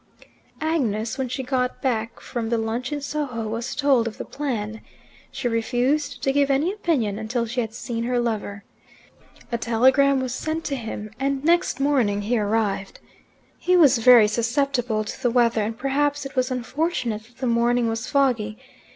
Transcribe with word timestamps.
Agnes, 0.61 1.19
when 1.19 1.29
she 1.29 1.43
got 1.43 1.79
back 1.79 2.19
from 2.19 2.49
the 2.49 2.57
lunch 2.57 2.91
in 2.91 3.01
Soho, 3.01 3.47
was 3.47 3.75
told 3.75 4.07
of 4.07 4.17
the 4.17 4.25
plan. 4.25 4.81
She 5.31 5.47
refused 5.47 6.23
to 6.23 6.31
give 6.31 6.49
any 6.49 6.73
opinion 6.73 7.19
until 7.19 7.45
she 7.45 7.61
had 7.61 7.71
seen 7.75 8.05
her 8.05 8.19
lover. 8.19 8.63
A 9.51 9.59
telegram 9.59 10.19
was 10.19 10.33
sent 10.33 10.63
to 10.65 10.75
him, 10.75 11.11
and 11.19 11.43
next 11.45 11.79
morning 11.79 12.23
he 12.23 12.39
arrived. 12.39 12.99
He 13.59 13.77
was 13.77 13.99
very 13.99 14.27
susceptible 14.27 15.03
to 15.03 15.21
the 15.21 15.29
weather, 15.29 15.61
and 15.61 15.77
perhaps 15.77 16.25
it 16.25 16.35
was 16.35 16.49
unfortunate 16.49 17.21
that 17.25 17.37
the 17.37 17.45
morning 17.45 17.87
was 17.87 18.07
foggy. 18.07 18.57